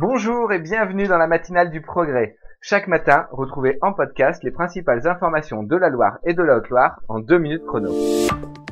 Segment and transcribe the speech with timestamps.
[0.00, 2.38] Bonjour et bienvenue dans la matinale du progrès.
[2.62, 7.02] Chaque matin, retrouvez en podcast les principales informations de la Loire et de la Haute-Loire
[7.08, 7.92] en deux minutes chrono.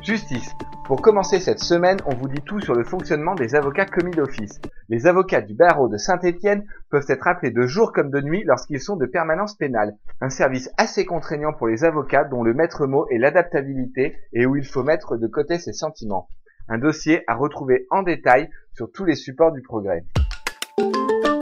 [0.01, 0.55] Justice.
[0.87, 4.59] Pour commencer cette semaine, on vous dit tout sur le fonctionnement des avocats commis d'office.
[4.89, 8.81] Les avocats du barreau de Saint-Étienne peuvent être appelés de jour comme de nuit lorsqu'ils
[8.81, 9.93] sont de permanence pénale.
[10.21, 14.55] Un service assez contraignant pour les avocats dont le maître mot est l'adaptabilité et où
[14.55, 16.27] il faut mettre de côté ses sentiments.
[16.67, 20.03] Un dossier à retrouver en détail sur tous les supports du progrès.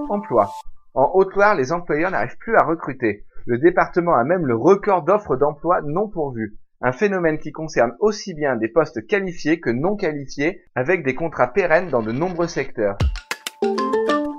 [0.10, 0.50] Emploi.
[0.94, 3.26] En Haute-Loire, les employeurs n'arrivent plus à recruter.
[3.46, 6.58] Le département a même le record d'offres d'emploi non pourvues.
[6.82, 11.54] Un phénomène qui concerne aussi bien des postes qualifiés que non qualifiés, avec des contrats
[11.54, 12.98] pérennes dans de nombreux secteurs.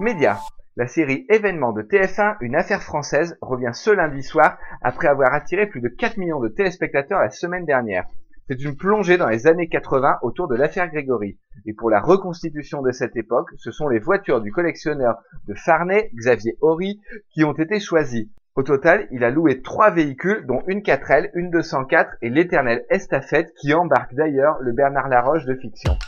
[0.00, 0.40] Médias.
[0.76, 5.66] La série événement de TF1, une affaire française, revient ce lundi soir après avoir attiré
[5.66, 8.04] plus de 4 millions de téléspectateurs la semaine dernière.
[8.48, 11.38] C'est une plongée dans les années 80 autour de l'affaire Grégory.
[11.66, 16.10] Et pour la reconstitution de cette époque, ce sont les voitures du collectionneur de Farnay,
[16.14, 18.32] Xavier Horry, qui ont été choisies.
[18.56, 23.52] Au total, il a loué trois véhicules, dont une 4L, une 204 et l'éternelle Estafette
[23.60, 25.98] qui embarque d'ailleurs le Bernard Laroche de fiction.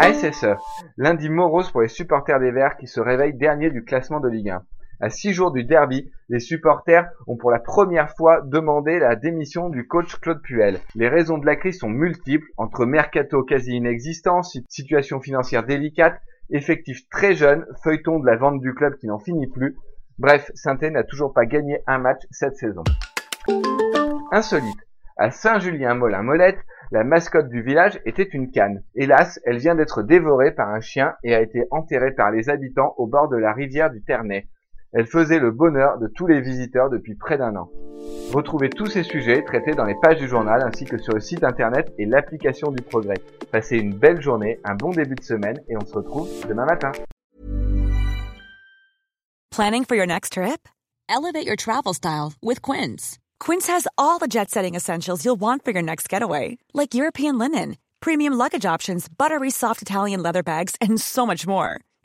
[0.00, 0.58] ASSE,
[0.98, 4.50] lundi morose pour les supporters des Verts qui se réveillent dernier du classement de Ligue
[4.50, 4.62] 1.
[4.98, 9.68] À six jours du derby, les supporters ont pour la première fois demandé la démission
[9.68, 10.80] du coach Claude Puel.
[10.94, 17.06] Les raisons de la crise sont multiples, entre mercato quasi inexistant, situation financière délicate, effectifs
[17.10, 19.76] très jeunes, feuilleton de la vente du club qui n'en finit plus.
[20.18, 22.84] Bref, saint n'a toujours pas gagné un match cette saison.
[24.32, 24.80] Insolite.
[25.18, 26.58] À Saint-Julien-Molin-Molette,
[26.90, 28.82] la mascotte du village était une canne.
[28.94, 32.94] Hélas, elle vient d'être dévorée par un chien et a été enterrée par les habitants
[32.96, 34.48] au bord de la rivière du Ternay.
[34.98, 37.70] Elle faisait le bonheur de tous les visiteurs depuis près d'un an.
[38.32, 41.44] Retrouvez tous ces sujets traités dans les pages du journal ainsi que sur le site
[41.44, 43.20] internet et l'application du progrès.
[43.52, 46.92] Passez une belle journée, un bon début de semaine et on se retrouve demain matin.
[49.50, 50.66] Planning for your next trip?
[51.10, 53.18] Elevate your travel style with Quince.
[53.38, 57.36] Quince has all the jet setting essentials you'll want for your next getaway, like European
[57.36, 61.80] linen, premium luggage options, buttery soft Italian leather bags, and so much more.